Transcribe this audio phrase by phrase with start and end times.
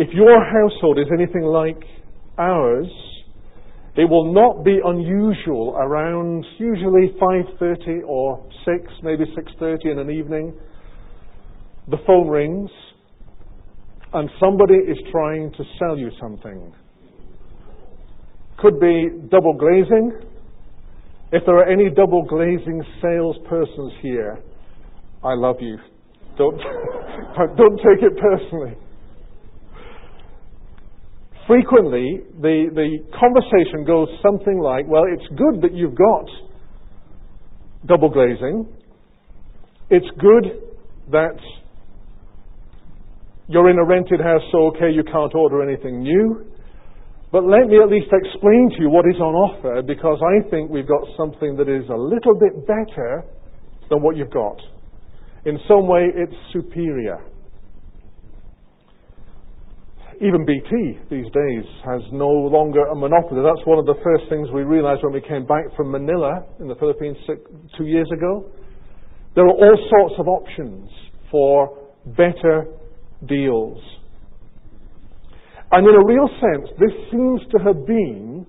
[0.00, 1.76] if your household is anything like
[2.38, 2.86] ours,
[3.98, 10.58] it will not be unusual around usually 5.30 or 6, maybe 6.30 in an evening.
[11.90, 12.70] The phone rings
[14.14, 16.72] and somebody is trying to sell you something.
[18.58, 20.12] Could be double glazing.
[21.30, 24.38] If there are any double glazing salespersons here,
[25.22, 25.76] I love you.
[26.38, 26.56] Don't,
[27.58, 28.78] don't take it personally
[31.50, 36.26] frequently the, the conversation goes something like, well, it's good that you've got
[37.86, 38.70] double glazing.
[39.90, 40.62] It's good
[41.10, 41.34] that
[43.48, 46.46] you're in a rented house, so okay, you can't order anything new.
[47.32, 50.70] But let me at least explain to you what is on offer because I think
[50.70, 53.24] we've got something that is a little bit better
[53.88, 54.56] than what you've got.
[55.46, 57.18] In some way, it's superior.
[60.20, 63.40] Even BT these days has no longer a monopoly.
[63.42, 66.68] That's one of the first things we realized when we came back from Manila in
[66.68, 67.16] the Philippines
[67.78, 68.44] two years ago.
[69.34, 70.90] There are all sorts of options
[71.30, 72.66] for better
[73.26, 73.80] deals.
[75.72, 78.44] And in a real sense, this seems to have been,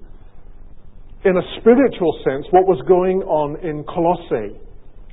[1.24, 4.60] in a spiritual sense, what was going on in Colossae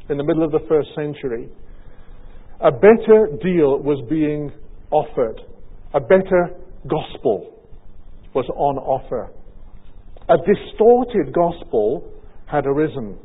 [0.09, 1.51] in the middle of the first century.
[2.61, 4.51] A better deal was being
[4.91, 5.41] offered.
[5.95, 6.51] A better
[6.87, 7.55] gospel
[8.35, 9.31] was on offer.
[10.29, 12.13] A distorted gospel
[12.47, 13.19] had arisen.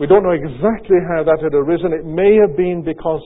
[0.00, 1.92] We don't know exactly how that had arisen.
[1.92, 3.22] It may have been because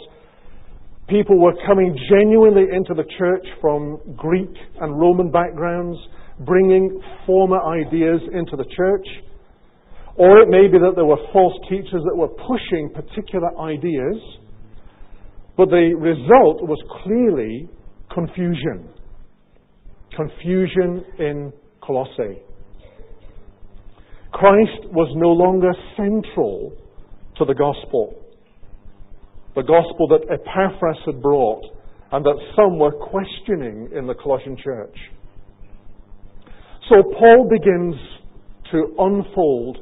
[1.08, 5.98] people were coming genuinely into the church from Greek and Roman backgrounds,
[6.45, 9.06] bringing former ideas into the church.
[10.17, 14.20] Or it may be that there were false teachers that were pushing particular ideas.
[15.56, 17.69] But the result was clearly
[18.14, 18.88] confusion.
[20.14, 22.42] Confusion in Colossae.
[24.32, 26.72] Christ was no longer central
[27.39, 28.14] to the gospel.
[29.55, 31.62] The gospel that Epaphras had brought
[32.12, 34.96] and that some were questioning in the Colossian church.
[36.89, 37.96] So Paul begins
[38.72, 39.78] to unfold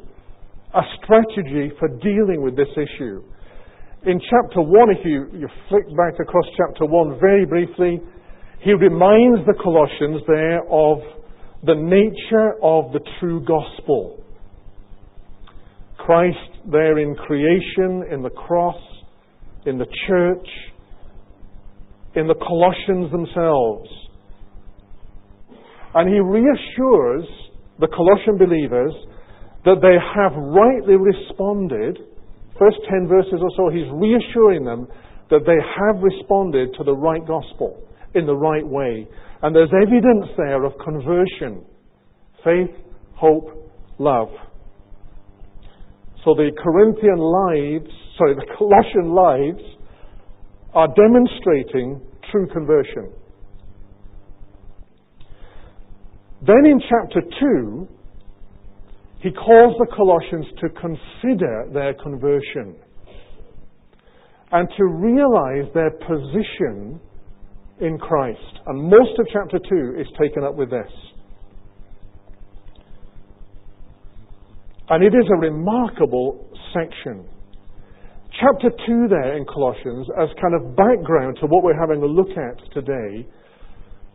[0.74, 3.22] a strategy for dealing with this issue.
[4.06, 8.00] In chapter 1, if you, you flick back across chapter 1 very briefly,
[8.62, 10.98] he reminds the Colossians there of
[11.64, 14.22] the nature of the true gospel.
[15.96, 16.36] Christ
[16.70, 18.76] there in creation, in the cross,
[19.64, 20.46] in the church,
[22.16, 23.88] in the Colossians themselves.
[25.94, 27.24] And he reassures
[27.78, 28.92] the Colossian believers
[29.64, 31.98] that they have rightly responded.
[32.58, 34.86] First 10 verses or so, he's reassuring them
[35.30, 39.08] that they have responded to the right gospel in the right way.
[39.42, 41.64] And there's evidence there of conversion
[42.44, 42.70] faith,
[43.14, 44.28] hope, love.
[46.24, 49.62] So the Corinthian lives, sorry, the Colossian lives
[50.74, 52.00] are demonstrating
[52.30, 53.12] true conversion.
[56.46, 57.88] Then in chapter 2,
[59.20, 62.76] he calls the Colossians to consider their conversion
[64.52, 66.98] and to realize their position
[67.80, 68.60] in Christ.
[68.66, 70.90] And most of chapter 2 is taken up with this.
[74.88, 77.28] And it is a remarkable section.
[78.40, 82.30] Chapter 2 there in Colossians, as kind of background to what we're having a look
[82.30, 83.26] at today,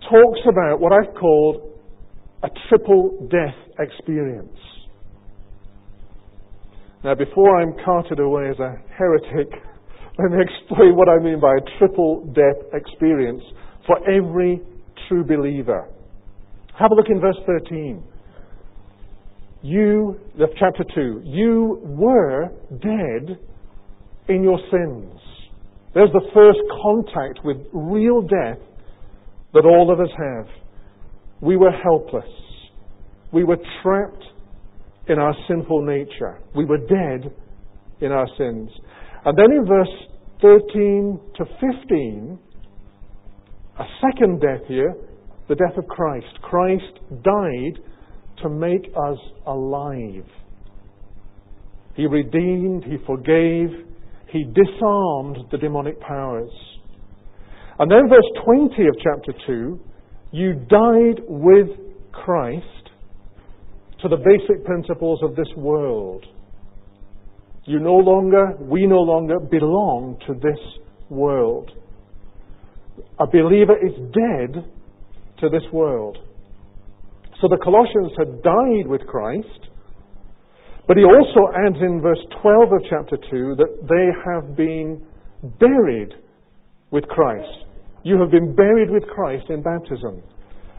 [0.09, 1.71] talks about what I've called
[2.43, 4.57] a triple death experience.
[7.03, 9.47] Now, before I'm carted away as a heretic,
[10.17, 13.43] let me explain what I mean by a triple death experience
[13.85, 14.61] for every
[15.07, 15.89] true believer.
[16.79, 18.03] Have a look in verse 13.
[19.61, 20.19] You,
[20.59, 23.39] chapter 2, you were dead
[24.29, 25.19] in your sins.
[25.93, 28.59] There's the first contact with real death
[29.53, 30.47] that all of us have.
[31.41, 32.29] We were helpless.
[33.31, 34.23] We were trapped
[35.07, 36.39] in our sinful nature.
[36.55, 37.33] We were dead
[38.01, 38.69] in our sins.
[39.25, 39.87] And then in verse
[40.41, 42.39] 13 to 15,
[43.79, 44.95] a second death here,
[45.49, 46.27] the death of Christ.
[46.41, 47.79] Christ died
[48.43, 49.17] to make us
[49.47, 50.25] alive.
[51.95, 53.69] He redeemed, He forgave,
[54.31, 56.51] He disarmed the demonic powers.
[57.79, 59.79] And then, verse 20 of chapter 2
[60.31, 61.67] you died with
[62.11, 62.89] Christ
[64.01, 66.25] to the basic principles of this world.
[67.65, 70.59] You no longer, we no longer belong to this
[71.09, 71.71] world.
[73.19, 74.63] A believer is dead
[75.39, 76.17] to this world.
[77.41, 79.69] So the Colossians had died with Christ,
[80.87, 85.03] but he also adds in verse 12 of chapter 2 that they have been
[85.59, 86.13] buried
[86.91, 87.65] with Christ.
[88.03, 90.21] You have been buried with Christ in baptism.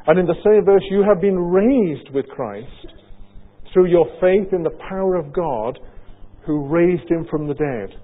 [0.07, 2.87] And in the same verse, you have been raised with Christ
[3.73, 5.81] through your faith in the power of God
[6.47, 7.99] who raised him from the dead.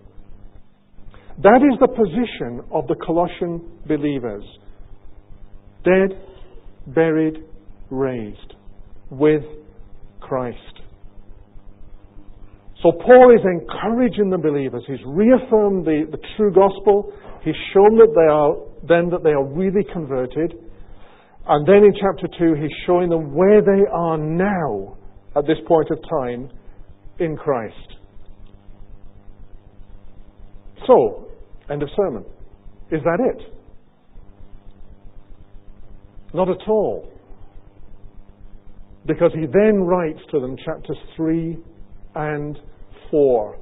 [1.42, 4.44] That is the position of the Colossian believers
[5.84, 6.16] dead,
[6.88, 7.38] buried,
[7.90, 8.54] raised
[9.10, 9.42] with
[10.20, 10.58] Christ.
[12.82, 14.82] So Paul is encouraging the believers.
[14.86, 17.12] He's reaffirmed the, the true gospel.
[17.44, 18.54] He's shown that they are
[18.88, 20.54] then that they are really converted.
[21.46, 24.96] And then in chapter 2, he's showing them where they are now
[25.36, 26.50] at this point of time
[27.18, 28.01] in Christ.
[30.86, 31.28] So,
[31.70, 32.24] end of sermon.
[32.90, 33.54] Is that it?
[36.34, 37.08] Not at all.
[39.06, 41.56] Because he then writes to them chapters 3
[42.14, 42.58] and
[43.10, 43.58] 4.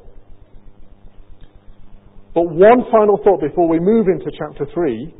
[2.34, 5.14] But one final thought before we move into chapter 3.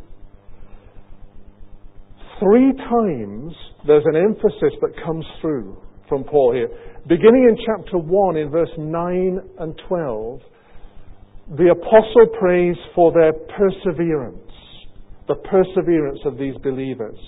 [2.38, 3.52] Three times
[3.87, 5.76] there's an emphasis that comes through
[6.08, 6.69] from Paul here.
[7.06, 10.41] Beginning in chapter 1 in verse 9 and 12,
[11.56, 14.52] the apostle prays for their perseverance,
[15.26, 17.19] the perseverance of these believers,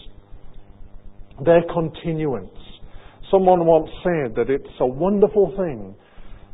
[1.44, 2.56] their continuance.
[3.32, 5.96] Someone once said that it's a wonderful thing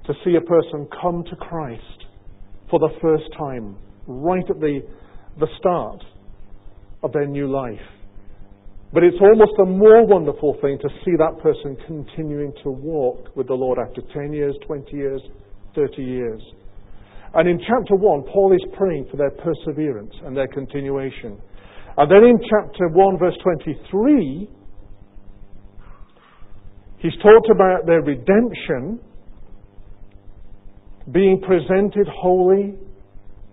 [0.06, 2.06] to see a person come to Christ
[2.70, 3.76] for the first time,
[4.06, 4.81] right at the,
[5.38, 6.03] the start
[7.03, 7.85] of their new life.
[8.94, 13.49] But it's almost a more wonderful thing to see that person continuing to walk with
[13.49, 15.20] the Lord after 10 years, 20 years,
[15.75, 16.41] 30 years.
[17.34, 21.38] And in chapter 1, Paul is praying for their perseverance and their continuation.
[21.96, 24.48] And then in chapter 1, verse 23,
[26.98, 29.00] he's talked about their redemption
[31.12, 32.75] being presented holy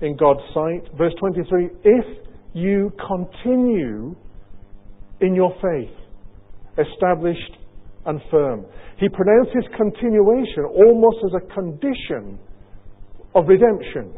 [0.01, 0.83] in God's sight.
[0.97, 2.05] Verse 23 if
[2.53, 4.15] you continue
[5.21, 5.95] in your faith,
[6.77, 7.57] established
[8.05, 8.65] and firm.
[8.99, 12.39] He pronounces continuation almost as a condition
[13.35, 14.13] of redemption.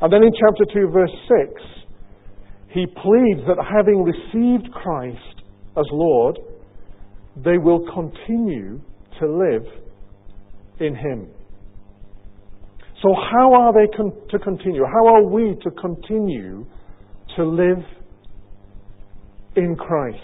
[0.00, 1.10] And then in chapter 2, verse
[1.48, 1.62] 6,
[2.70, 5.42] he pleads that having received Christ
[5.76, 6.38] as Lord,
[7.36, 8.80] they will continue
[9.20, 9.66] to live
[10.80, 11.28] in Him.
[13.02, 14.82] So, how are they con- to continue?
[14.84, 16.66] How are we to continue
[17.36, 17.84] to live
[19.56, 20.18] in Christ?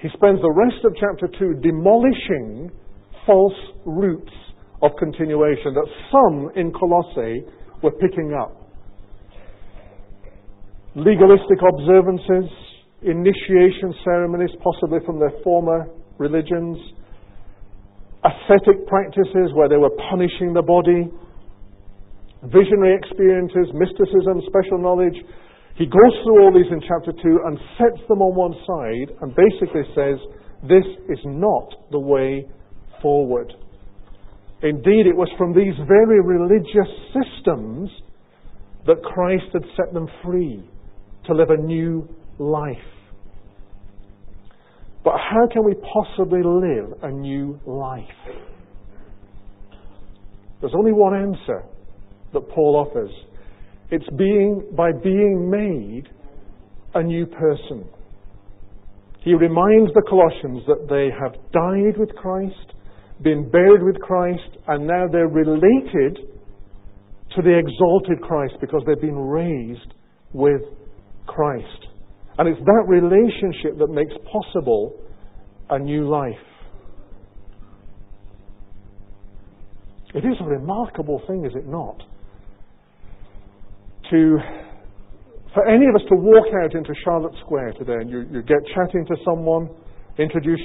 [0.00, 2.70] He spends the rest of chapter 2 demolishing
[3.26, 3.52] false
[3.84, 4.32] roots
[4.82, 7.46] of continuation that some in Colossae
[7.82, 8.58] were picking up.
[10.94, 12.50] Legalistic observances,
[13.02, 15.88] initiation ceremonies, possibly from their former
[16.18, 16.76] religions,
[18.24, 21.10] ascetic practices where they were punishing the body,
[22.50, 25.14] visionary experiences, mysticism, special knowledge.
[25.76, 29.34] He goes through all these in chapter 2 and sets them on one side and
[29.34, 30.18] basically says,
[30.68, 32.44] This is not the way
[33.00, 33.54] forward.
[34.62, 37.90] Indeed, it was from these very religious systems
[38.86, 40.62] that Christ had set them free
[41.26, 42.76] to live a new life.
[45.04, 48.04] But how can we possibly live a new life?
[50.60, 51.64] There's only one answer
[52.32, 53.10] that Paul offers.
[53.90, 56.08] It's being by being made
[56.94, 57.84] a new person.
[59.24, 62.74] He reminds the Colossians that they have died with Christ
[63.22, 66.18] been buried with Christ, and now they're related
[67.36, 69.94] to the exalted Christ because they've been raised
[70.32, 70.62] with
[71.26, 71.66] Christ.
[72.38, 74.98] And it's that relationship that makes possible
[75.70, 76.32] a new life.
[80.14, 82.02] It is a remarkable thing, is it not?
[84.10, 84.36] To,
[85.54, 88.58] for any of us to walk out into Charlotte Square today and you, you get
[88.74, 89.70] chatting to someone
[90.18, 90.60] introduce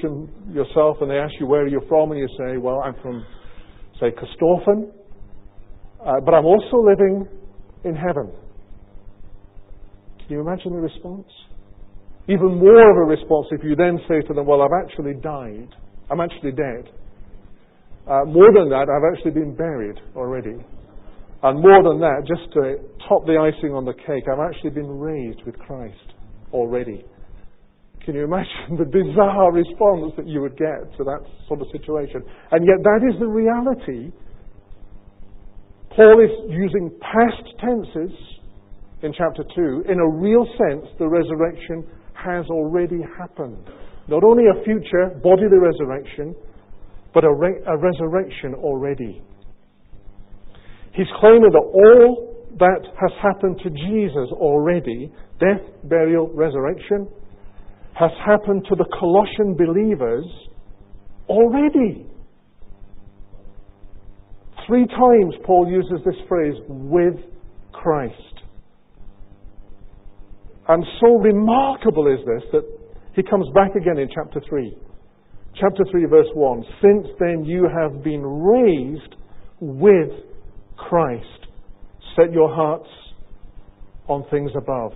[0.52, 3.26] yourself and they ask you where you're from and you say, well, I'm from,
[4.00, 4.92] say, Corstorphine,
[6.06, 7.28] uh, but I'm also living
[7.84, 8.32] in heaven.
[10.20, 11.28] Can you imagine the response?
[12.28, 15.70] Even more of a response if you then say to them, well, I've actually died.
[16.12, 16.92] I'm actually dead.
[18.06, 20.58] Uh, more than that, I've actually been buried already.
[21.44, 22.76] And more than that, just to
[23.08, 26.14] top the icing on the cake, I've actually been raised with Christ
[26.52, 27.06] already.
[28.08, 32.24] Can you imagine the bizarre response that you would get to that sort of situation?
[32.52, 34.16] And yet, that is the reality.
[35.92, 38.16] Paul is using past tenses
[39.04, 39.92] in chapter 2.
[39.92, 41.84] In a real sense, the resurrection
[42.14, 43.68] has already happened.
[44.08, 46.34] Not only a future bodily resurrection,
[47.14, 49.22] but a, re- a resurrection already.
[50.94, 55.12] He's claiming that all that has happened to Jesus already,
[55.42, 57.10] death, burial, resurrection,
[57.98, 60.26] has happened to the Colossian believers
[61.28, 62.06] already.
[64.68, 67.16] Three times Paul uses this phrase, with
[67.72, 68.14] Christ.
[70.68, 72.64] And so remarkable is this that
[73.16, 74.78] he comes back again in chapter 3.
[75.60, 76.64] Chapter 3, verse 1.
[76.82, 79.16] Since then you have been raised
[79.60, 80.12] with
[80.76, 81.48] Christ.
[82.16, 82.90] Set your hearts
[84.08, 84.92] on things above.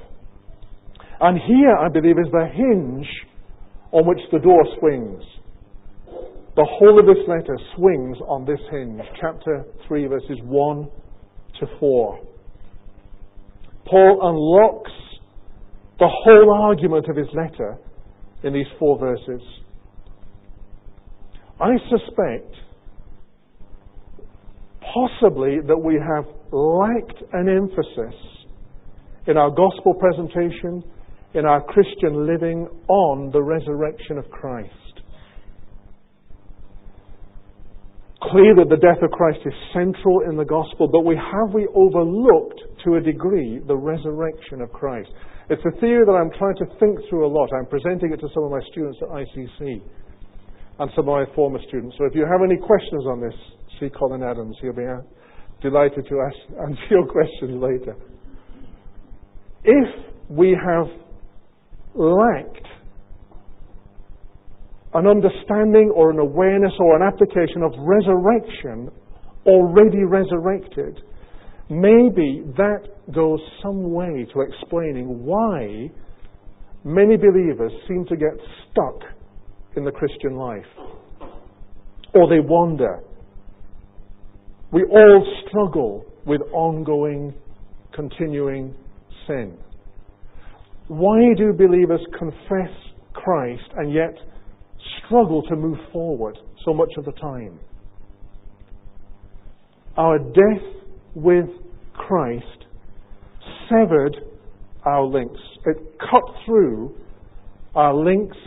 [1.21, 3.07] And here, I believe, is the hinge
[3.91, 5.23] on which the door swings.
[6.55, 9.01] The whole of this letter swings on this hinge.
[9.21, 10.89] Chapter 3, verses 1
[11.59, 12.19] to 4.
[13.85, 14.91] Paul unlocks
[15.99, 17.77] the whole argument of his letter
[18.43, 19.41] in these four verses.
[21.59, 22.55] I suspect
[24.93, 28.19] possibly that we have lacked an emphasis
[29.27, 30.83] in our gospel presentation,
[31.33, 34.71] in our Christian living on the resurrection of Christ.
[38.21, 42.61] Clearly, the death of Christ is central in the gospel, but we have we overlooked
[42.85, 45.09] to a degree the resurrection of Christ.
[45.49, 47.49] It's a theory that I'm trying to think through a lot.
[47.51, 49.81] I'm presenting it to some of my students at ICC
[50.79, 51.95] and some of my former students.
[51.97, 53.33] So if you have any questions on this,
[53.79, 54.55] see Colin Adams.
[54.61, 55.01] He'll be uh,
[55.61, 56.37] delighted to ask,
[56.69, 57.95] answer your questions later.
[59.63, 59.89] If
[60.29, 60.87] we have
[61.93, 62.67] lacked
[64.93, 68.89] an understanding or an awareness or an application of resurrection
[69.45, 71.01] already resurrected,
[71.69, 72.81] maybe that
[73.13, 75.89] goes some way to explaining why
[76.83, 78.33] many believers seem to get
[78.69, 79.01] stuck
[79.77, 80.65] in the Christian life.
[82.13, 82.99] Or they wander.
[84.73, 87.33] We all struggle with ongoing,
[87.93, 88.75] continuing
[89.25, 89.57] sin.
[90.91, 92.69] Why do believers confess
[93.13, 94.13] Christ and yet
[95.05, 97.59] struggle to move forward so much of the time.
[99.97, 100.65] Our death
[101.15, 101.45] with
[101.93, 102.65] Christ
[103.69, 104.15] severed
[104.85, 105.39] our links.
[105.65, 106.95] It cut through
[107.75, 108.37] our links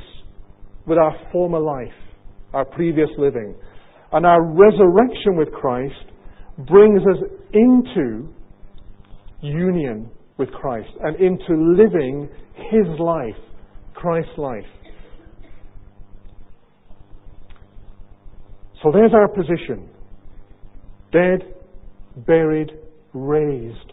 [0.87, 1.89] with our former life,
[2.53, 3.55] our previous living.
[4.13, 5.95] And our resurrection with Christ
[6.67, 8.29] brings us into
[9.41, 12.29] union with Christ and into living
[12.71, 13.35] His life,
[13.95, 14.65] Christ's life.
[18.83, 19.89] So there's our position.
[21.13, 21.55] Dead,
[22.27, 22.71] buried,
[23.15, 23.93] raised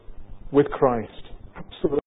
[0.52, 1.12] with Christ.
[1.56, 2.01] Absolutely.